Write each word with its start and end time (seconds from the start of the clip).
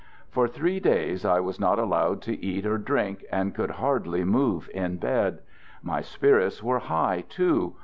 For 0.31 0.47
three 0.47 0.79
days 0.79 1.25
I 1.25 1.39
was 1.41 1.59
not 1.59 1.77
allowed 1.77 2.23
to 2.23 2.43
eat 2.43 2.65
or 2.65 2.79
drink 2.79 3.23
and 3.31 3.53
could 3.53 3.69
hardly 3.69 4.23
move 4.23 4.67
in 4.73 4.97
bed. 4.97 5.41
My 5.83 6.01
spirits 6.01 6.63
were 6.63 6.79
high, 6.79 7.23
too. 7.29 7.75